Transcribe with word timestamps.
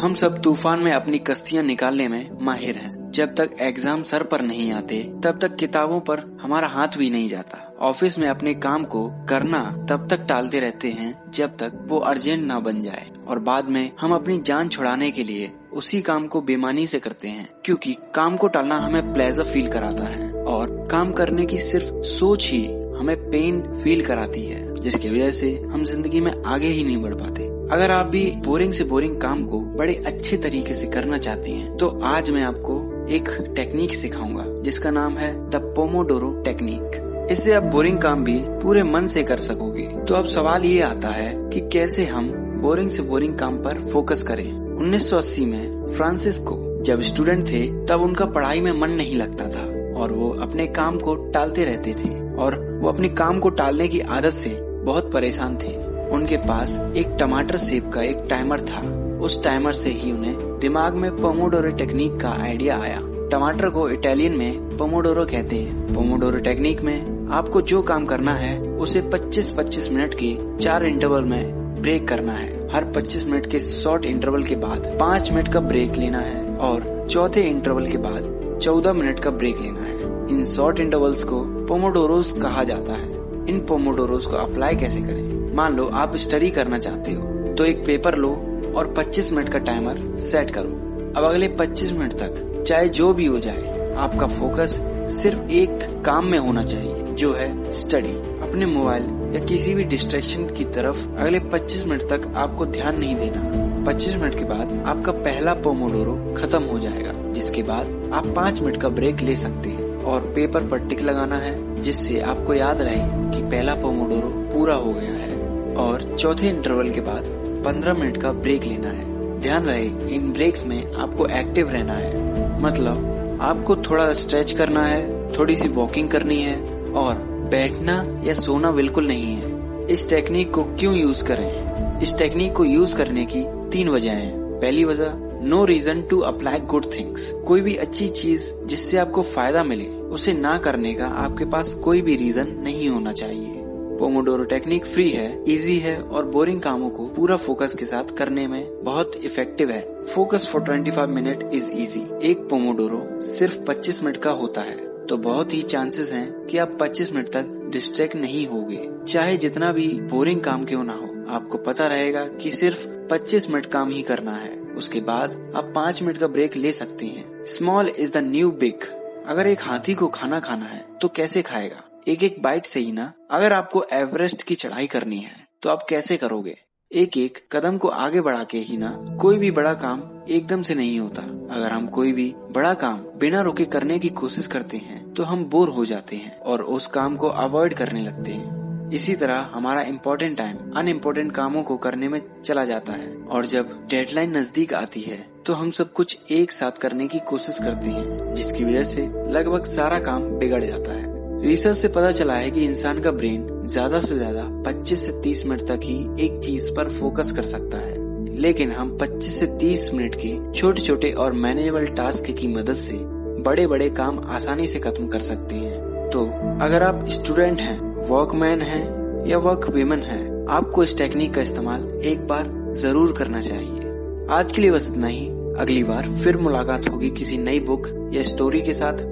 हम 0.00 0.14
सब 0.14 0.40
तूफ़ान 0.42 0.80
में 0.80 0.92
अपनी 0.92 1.18
कश्तियाँ 1.18 1.62
निकालने 1.64 2.08
में 2.08 2.38
माहिर 2.42 2.76
हैं। 2.76 3.10
जब 3.10 3.34
तक 3.34 3.56
एग्ज़ाम 3.60 4.02
सर 4.02 4.22
पर 4.22 4.42
नहीं 4.42 4.72
आते, 4.72 5.02
तब 5.24 5.38
तक 5.38 5.56
किताबों 5.56 6.00
पर 6.00 6.18
हमारा 6.42 6.68
हाथ 6.68 6.96
भी 6.98 7.10
नहीं 7.10 7.28
जाता। 7.28 7.76
ऑफ़िस 7.80 8.18
में 8.18 8.28
अपने 8.28 8.54
काम 8.54 8.84
को 8.84 9.06
करना 9.28 9.86
तब 9.90 10.08
तक 10.10 10.20
टालते 10.20 10.60
रहते 10.60 10.90
हैं, 10.90 11.30
जब 11.30 11.56
तक 11.56 11.86
वो 11.88 11.98
अर्जेंट 11.98 12.46
ना 12.46 12.58
बन 12.60 12.80
जाए। 12.82 13.06
और 13.26 13.38
बाद 13.38 13.68
में 13.68 13.90
हम 14.00 14.14
अपनी 14.14 14.40
जान 14.46 14.68
छुड़ाने 14.68 15.10
के 15.10 15.24
लिए 15.24 15.52
उसी 15.72 16.02
काम 16.02 16.26
को 16.26 16.40
बेमानी 16.40 16.86
से 16.86 16.98
करते 16.98 17.28
हैं, 17.28 17.48
क्योंकि 17.64 17.96
काम 18.14 18.36
को 18.36 18.48
टालना 18.48 18.76
हमें 18.76 19.12
प्लेजर 19.12 19.44
फील 19.44 19.68
कराता 19.68 20.04
है। 20.04 20.32
और 20.32 20.88
काम 20.90 21.12
करने 21.12 21.46
की 21.46 21.58
सिर्फ़ 21.58 22.02
सोच 22.08 22.50
ही 22.50 22.66
हमें 22.98 23.16
पेन 23.30 23.62
फील 23.84 24.06
कराती 24.06 24.46
है, 24.46 24.80
जिसकी 24.80 25.10
वजह 25.10 25.30
से 25.30 25.56
हम 25.72 25.84
ज़िंदगी 25.84 26.20
में 26.20 26.32
आगे 26.46 26.68
ही 26.68 26.84
नहीं 26.84 27.02
बढ़ 27.02 27.14
पाते। 27.14 27.59
अगर 27.72 27.90
आप 27.90 28.06
भी 28.06 28.24
बोरिंग 28.36 28.72
से 28.72 28.84
बोरिंग 28.84 29.20
काम 29.20 29.44
को 29.44 29.58
बड़े 29.60 29.94
अच्छे 30.06 30.36
तरीके 30.36 30.74
से 30.74 30.86
करना 30.86 31.18
चाहते 31.18 31.50
हैं 31.50 31.76
तो 31.76 31.88
आज 32.04 32.30
मैं 32.30 32.42
आपको 32.42 33.06
एक 33.08 33.28
टेक्निक 33.56 33.94
सिखाऊँगा, 33.94 34.44
जिसका 34.62 34.90
नाम 34.90 35.16
है 35.16 35.32
द 35.50 35.60
पोमोडोरो 35.76 36.30
टेक्निक 36.42 37.28
इससे 37.30 37.52
आप 37.52 37.62
बोरिंग 37.62 37.98
काम 37.98 38.24
भी 38.24 38.38
पूरे 38.62 38.82
मन 38.82 39.06
से 39.06 39.22
कर 39.22 39.40
सकोगे। 39.40 39.86
तो 40.08 40.14
अब 40.14 40.26
सवाल 40.26 40.64
ये 40.64 40.80
आता 40.80 41.08
है 41.08 41.32
कि 41.50 41.60
कैसे 41.68 42.04
हम 42.04 42.28
बोरिंग 42.62 42.90
से 42.90 43.02
बोरिंग 43.02 43.38
काम 43.38 43.56
पर 43.56 43.78
फोकस 43.92 44.22
करें? 44.22 44.50
1980 44.76 45.44
में 45.46 45.86
फ्रांसिस्को 45.96 46.56
जब 46.82 47.02
स्टूडेंट 47.02 47.46
थे, 47.48 47.66
तब 47.86 48.02
उनका 48.02 48.26
पढ़ाई 48.26 48.60
में 48.60 48.72
मन 48.72 48.90
नहीं 48.90 49.16
लगता 49.16 49.48
था, 49.48 49.64
और 50.00 50.12
वो 50.12 50.30
अपने 50.40 50.66
काम 50.66 50.98
को 50.98 51.14
टालते 51.30 51.64
रहते 51.64 51.94
थे, 51.94 52.34
और 52.34 52.58
वो 52.82 52.88
अपने 52.88 53.08
काम 53.08 53.38
को 53.38 53.50
टालने 53.50 53.88
की 53.88 54.00
आदत 54.00 54.32
से 54.32 54.58
बहुत 54.84 55.12
परेशान 55.12 55.56
थे। 55.56 55.89
उनके 56.10 56.36
पास 56.36 56.92
एक 56.96 57.16
टमाटर 57.20 57.56
सेब 57.56 57.90
का 57.90 58.02
एक 58.02 58.26
टाइमर 58.30 58.60
था। 58.60 59.10
उस 59.20 59.44
टाइमर 59.44 59.72
से 59.72 59.90
ही 59.90 60.12
उन्हें 60.12 60.58
दिमाग 60.58 60.94
में 60.94 61.16
पोमोडोरो 61.16 61.70
टेक्निक 61.70 62.20
का 62.20 62.30
आइडिया 62.30 62.78
आया। 62.80 63.00
टमाटर 63.32 63.68
को 63.68 63.88
इटालियन 63.90 64.36
में 64.36 64.76
पोमोडोरो 64.76 65.24
कहते 65.24 65.56
हैं। 65.56 65.94
पोमोडोरो 65.94 66.38
टेक्निक 66.38 66.82
में 66.82 67.28
आपको 67.30 67.60
जो 67.60 67.82
काम 67.82 68.04
करना 68.04 68.32
है, 68.32 68.60
उसे 68.60 69.02
25-25 69.02 69.90
मिनट 69.90 70.14
के 70.14 70.38
चार 70.58 70.84
इंटरवल 70.84 71.24
में 71.24 71.60
ब्रेक 71.82 72.08
करना 72.08 72.32
है। 72.32 72.68
हर 72.74 72.84
25 72.84 73.26
मिनट 73.26 73.46
के 73.46 73.60
शॉर्ट 73.60 74.04
इंटरवल 74.04 74.44
के 74.44 74.56
बाद 74.56 74.96
पाँच 75.00 75.32
मिनट 75.32 75.52
का 75.52 75.60
ब्रेक 75.60 75.96
लेना 75.96 76.18
है 76.18 76.56
और 76.56 77.06
चौथे 77.10 77.40
इंटरवल 77.40 77.86
के 77.86 77.98
बाद 77.98 78.58
चौदह 78.62 78.92
मिनट 78.92 79.20
का 79.20 79.30
ब्रेक 79.30 79.60
लेना 79.60 79.80
है। 79.80 80.00
इन 80.30 80.46
शॉर्ट 80.46 80.80
इंटरवल्स 80.80 81.24
को 81.24 81.44
पोमोडोरोस 81.44 82.32
कहा 82.32 82.64
जाता 82.64 82.92
है। 82.92 83.09
इन 83.50 83.60
पोमोडोरोस 83.60 84.26
को 84.26 84.36
अप्लाई 84.36 84.76
कैसे 84.76 85.00
करें? 85.00 85.54
मान 85.54 85.76
लो, 85.76 85.86
आप 85.86 86.16
स्टडी 86.16 86.50
करना 86.50 86.78
चाहते 86.78 87.12
हो 87.12 87.54
तो 87.54 87.64
एक 87.64 87.84
पेपर 87.86 88.14
लो 88.14 88.30
और 88.76 88.92
25 88.96 89.32
मिनट 89.32 89.48
का 89.48 89.58
टाइमर 89.58 90.18
सेट 90.20 90.50
करो। 90.50 90.68
अब 91.16 91.24
अगले 91.24 91.48
25 91.48 91.92
मिनट 91.92 92.12
तक, 92.12 92.64
चाहे 92.68 92.88
जो 92.88 93.12
भी 93.12 93.26
हो 93.26 93.38
जाए, 93.38 93.94
आपका 93.96 94.26
फोकस 94.28 94.80
सिर्फ़ 95.12 95.50
एक 95.50 96.02
काम 96.04 96.26
में 96.26 96.38
होना 96.38 96.64
चाहिए, 96.64 97.02
जो 97.14 97.32
है 97.32 97.72
स्टडी 97.72 98.14
अपने 98.40 98.66
मोबाइल 98.66 99.02
या 99.34 99.44
किसी 99.44 99.74
भी 99.74 99.84
डिस्ट्रेक्शन 99.84 100.44
की 100.46 100.64
तरफ़ 100.64 101.04
अगले 101.18 101.40
25 101.40 101.86
मिनट 101.86 102.02
तक 102.02 102.32
आपको 102.36 102.66
ध्यान 102.68 102.98
नहीं 102.98 103.16
देना। 103.16 103.42
25 103.84 104.16
मिनट 104.16 104.38
के 104.38 104.44
बाद 104.44 104.82
आपका 104.86 105.12
पहला 105.12 105.54
पोमोडोरो 105.54 106.34
खत्म 106.36 106.62
हो 106.62 106.78
जाएगा, 106.78 107.12
जिसके 107.32 107.62
बाद 107.62 108.10
आप 108.14 108.26
पाँच 108.26 108.60
मिनट 108.62 108.76
का 108.76 108.88
ब्रेक 108.88 109.20
ले 109.20 109.36
सकते 109.36 109.68
हैं। 109.68 109.89
और 110.04 110.20
पेपर 110.20 110.66
पर 110.66 110.78
टिक 110.78 111.00
लगाना 111.00 111.36
है, 111.36 111.82
जिससे 111.82 112.20
आपको 112.20 112.54
याद 112.54 112.80
रहे 112.80 113.00
कि 113.04 113.42
पहला 113.42 113.74
पोमोडोरो 113.74 114.28
पूरा 114.28 114.74
हो 114.74 114.92
गया 114.92 115.12
है 115.12 115.36
और 115.76 116.16
चौथे 116.18 116.48
इंटरवल 116.48 116.90
के 116.90 117.00
बाद 117.00 117.24
15 117.64 117.94
मिनट 117.94 118.16
का 118.16 118.32
ब्रेक 118.32 118.64
लेना 118.64 118.88
है। 118.88 119.10
ध्यान 119.40 119.64
रहे, 119.64 119.84
इन 119.86 120.32
ब्रेक्स 120.32 120.66
में 120.66 120.94
आपको 120.94 121.26
एक्टिव 121.26 121.70
रहना 121.70 121.92
है। 121.92 122.30
मतलब 122.62 123.16
आपको 123.40 123.76
थोड़ा 123.76 124.12
स्ट्रेच 124.12 124.52
करना 124.52 124.86
है 124.86 125.28
थोड़ी 125.38 125.56
सी 125.56 125.68
वॉकिंग 125.68 126.08
करनी 126.08 126.42
है 126.42 126.56
और 126.92 127.14
बैठना 127.50 128.20
या 128.24 128.34
सोना 128.34 128.72
बिल्कुल 128.72 129.06
नहीं 129.06 129.36
है। 129.36 129.60
इस 129.86 130.08
टेक्निक 130.08 130.54
को 130.54 130.64
क्यों 130.64 130.94
यूज़ 130.94 131.24
करें? 131.24 131.70
इस 132.00 132.18
टेक्निक 132.18 132.52
को 132.52 132.64
यूज़ 132.64 132.96
करने 132.96 133.26
की 133.26 133.44
तीन 133.70 133.88
वजह 133.88 134.12
है। 134.12 134.58
पहली 134.60 134.84
वजह 134.84 135.29
no 135.42 135.64
reason 135.64 136.02
to 136.02 136.20
apply 136.20 136.60
good 136.60 136.86
things 136.98 137.30
कोई 137.46 137.60
भी 137.60 137.74
अच्छी 137.74 138.08
चीज़ 138.08 138.52
जिससे 138.66 138.96
आपको 138.96 139.22
फ़ायदा 139.22 139.64
मिले, 139.64 139.86
उसे 139.86 140.32
ना 140.32 140.58
करने 140.58 140.94
का 140.94 141.06
आपके 141.06 141.44
पास 141.44 141.74
कोई 141.74 142.02
भी 142.02 142.16
रीजन 142.16 142.48
नहीं 142.48 142.88
होना 142.88 143.12
चाहिए। 143.12 143.54
पोमोडोरो 143.98 144.44
टेक्निक 144.44 144.86
फ्री 144.86 145.10
है 145.10 145.44
इजी 145.48 145.78
है 145.78 146.02
और 146.02 146.26
बोरिंग 146.26 146.60
कामों 146.60 146.90
को 146.90 147.06
पूरा 147.06 147.36
फोकस 147.36 147.74
के 147.74 147.86
साथ 147.86 148.04
करने 148.04 148.46
में 148.46 148.84
बहुत 148.84 149.12
इफ़ेक्टिव 149.24 149.70
है। 149.70 150.06
Focus 150.14 150.48
for 150.52 150.62
25 150.62 151.08
minute 151.08 151.50
is 151.52 151.70
easy 151.70 152.30
एक 152.30 152.38
पोमोडोरो 152.38 153.20
सिर्फ़ 153.20 153.58
25 153.58 154.02
मिनट 154.02 154.16
का 154.16 154.30
होता 154.30 154.60
है। 154.60 155.06
तो 155.06 155.16
बहुत 155.16 155.54
ही 155.54 155.62
चांसेस 155.62 156.12
हैं 156.12 156.46
कि 156.46 156.58
आप 156.58 156.78
25 156.80 157.12
मिनट 157.12 157.28
तक 157.28 157.68
डिस्ट्रैक्ट 157.72 158.16
नहीं 158.16 158.46
होगे। 158.46 158.90
चाहे 159.08 159.36
जितना 159.36 159.72
भी 159.72 159.88
बोरिंग 160.00 160.40
काम 160.40 160.64
क्यों 160.64 160.84
ना 160.84 160.92
हो, 160.92 161.34
आपको 161.34 161.58
पता 161.58 161.86
रहेगा 161.86 162.28
कि 162.28 162.50
सिर्फ़ 162.50 162.88
25 163.10 163.50
मिनट 163.50 163.66
काम 163.66 163.90
ही 163.90 164.02
करना 164.02 164.32
है। 164.32 164.59
उसके 164.80 165.00
बाद 165.02 165.34
आप 165.56 165.72
पाँच 165.74 166.02
मिनट 166.02 166.18
का 166.18 166.26
ब्रेक 166.28 166.56
ले 166.56 166.72
सकते 166.72 167.06
हैं। 167.06 167.44
Small 167.46 167.88
is 167.88 168.12
the 168.12 168.16
new 168.24 168.50
big 168.52 168.84
अगर 169.26 169.46
एक 169.46 169.62
हाथी 169.62 169.94
को 169.94 170.06
खाना 170.08 170.40
खाना 170.40 170.64
है 170.64 170.84
तो 171.00 171.08
कैसे 171.08 171.42
खाएगा? 171.42 171.82
एक 172.08 172.22
एक 172.22 172.40
बाइट 172.42 172.66
से 172.66 172.80
ही 172.80 172.92
ना? 172.92 173.12
अगर 173.30 173.52
आपको 173.52 173.84
एवरेस्ट 173.92 174.42
की 174.42 174.54
चढ़ाई 174.54 174.86
करनी 174.86 175.18
है 175.18 175.46
तो 175.62 175.70
आप 175.70 175.86
कैसे 175.88 176.16
करोगे? 176.16 176.56
एक 176.90 177.16
एक 177.16 177.38
कदम 177.52 177.76
को 177.78 177.88
आगे 177.88 178.20
बढ़ा 178.20 178.44
के 178.44 178.58
ही 178.58 178.76
ना, 178.76 178.90
कोई 179.20 179.38
भी 179.38 179.50
बड़ा 179.50 179.74
काम 179.74 180.02
एकदम 180.28 180.62
से 180.62 180.74
नहीं 180.74 180.98
होता। 181.00 181.22
अगर 181.54 181.72
हम 181.72 181.86
कोई 181.88 182.12
भी 182.12 182.32
बड़ा 182.50 182.72
काम 182.74 182.98
बिना 183.18 183.40
रुके 183.40 183.64
करने 183.64 183.98
की 183.98 184.08
कोशिश 184.14 184.46
करते 184.46 184.76
हैं 184.78 185.12
तो 185.14 185.22
हम 185.22 185.44
बोर 185.44 185.68
हो 185.68 185.84
जाते 185.84 186.16
हैं 186.16 186.38
और 186.40 186.62
उस 186.62 186.86
काम 186.86 187.16
को 187.16 187.28
अवॉइड 187.28 187.74
करने 187.74 188.02
लगते 188.02 188.32
हैं। 188.32 188.59
इसी 188.92 189.14
तरह 189.14 189.48
हमारा 189.52 189.82
इम्पोर्टेंट 189.82 190.36
टाइम 190.38 190.56
अन 190.76 190.88
इम्पोर्टेंट 190.88 191.30
कामों 191.32 191.62
को 191.62 191.76
करने 191.76 192.08
में 192.08 192.20
चला 192.44 192.64
जाता 192.64 192.92
है। 192.92 193.12
और 193.26 193.46
जब 193.46 193.70
डेडलाइन 193.90 194.36
नज़दीक 194.36 194.72
आती 194.74 195.00
है 195.00 195.18
तो 195.46 195.52
हम 195.54 195.70
सब 195.70 195.92
कुछ 195.92 196.16
एक 196.30 196.52
साथ 196.52 196.78
करने 196.80 197.06
की 197.08 197.18
कोशिश 197.28 197.58
करते 197.58 197.90
हैं, 197.90 198.34
जिसकी 198.34 198.64
वजह 198.64 198.84
से 198.84 199.02
लगभग 199.32 199.64
सारा 199.66 199.98
काम 200.00 200.24
बिगड़ 200.38 200.62
जाता 200.64 200.92
है। 200.92 201.42
रिसर्च 201.42 201.76
से 201.76 201.88
पता 201.88 202.10
चला 202.12 202.34
है 202.34 202.50
कि 202.50 202.64
इंसान 202.64 203.00
का 203.00 203.10
ब्रेन 203.12 203.46
ज़्यादा 203.64 204.00
से 204.00 204.16
ज़्यादा 204.16 204.42
25 204.64 205.04
से 205.06 205.12
30 205.22 205.44
मिनट 205.46 205.66
तक 205.68 205.80
ही 205.84 205.98
एक 206.24 206.38
चीज़ 206.38 206.70
पर 206.76 206.88
फोकस 206.90 207.32
कर 207.32 207.42
सकता 207.44 207.78
है। 207.78 207.98
लेकिन 208.36 208.72
हम 208.72 208.96
25 208.98 209.38
से 209.38 209.46
30 209.58 209.92
मिनट 209.94 210.14
के 210.16 210.36
छोटे 210.52 210.82
छोटे 210.82 211.12
और 211.14 211.32
मैनेजेबल 211.34 211.86
टास्क 211.96 212.30
की 212.32 212.48
मदद 212.48 212.76
से 212.78 212.98
बड़े 213.42 213.66
बड़े 213.66 213.88
काम 213.92 214.18
आसानी 214.28 214.66
से 214.66 214.78
खत्म 214.80 215.06
कर 215.08 215.20
सकते 215.22 215.54
हैं। 215.54 216.10
तो 216.10 216.24
अगर 216.62 216.82
आप 216.82 217.06
स्टूडेंट 217.08 217.60
हैं 217.60 217.78
वर्कमैन 218.02 218.62
है 218.62 218.80
या 219.28 219.38
वर्क 219.38 219.68
वीमन 219.70 219.98
है, 220.00 220.20
आपको 220.50 220.82
इस 220.82 220.96
टेक्निक 220.98 221.34
का 221.34 221.40
इस्तेमाल 221.40 221.82
एक 222.04 222.26
बार 222.28 222.46
ज़रूर 222.76 223.12
करना 223.18 223.40
चाहिए। 223.40 224.26
आज 224.30 224.52
के 224.52 224.62
लिए 224.62 224.70
बस 224.70 224.88
इतना 224.88 225.06
ही। 225.06 225.26
अगली 225.60 225.82
बार 225.84 226.08
फिर 226.14 226.36
मुलाकात 226.38 226.88
होगी 226.88 227.10
किसी 227.10 227.38
नई 227.38 227.60
बुक 227.60 227.88
या 228.12 228.22
स्टोरी 228.24 228.62
के 228.62 228.72
साथ। 228.74 229.02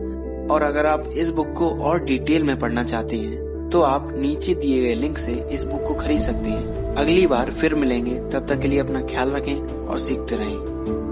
और 0.51 0.63
अगर 0.63 0.87
आप 0.87 1.09
इस 1.15 1.31
बुक 1.31 1.53
को 1.53 1.69
और 1.83 2.05
डिटेल 2.05 2.45
में 2.45 2.59
पढ़ना 2.59 2.85
चाहते 2.85 3.17
हैं 3.17 3.69
तो 3.71 3.81
आप 3.83 4.13
नीचे 4.17 4.55
दिए 4.55 4.81
गए 4.83 4.95
लिंक 4.95 5.19
से 5.19 5.33
इस 5.53 5.63
बुक 5.65 5.83
को 5.83 5.95
खरीद 5.95 6.21
सकते 6.21 6.51
हैं। 6.51 6.95
अगली 6.95 7.27
बार 7.27 7.51
फिर 7.53 7.75
मिलेंगे। 7.75 8.19
तब 8.31 8.47
तक 8.49 8.61
के 8.61 8.69
लिए 8.69 8.79
अपना 8.81 9.01
ख्याल 9.03 9.31
रखें 9.31 9.87
और 9.87 9.99
सीखते 9.99 10.37
रहें। 10.37 11.08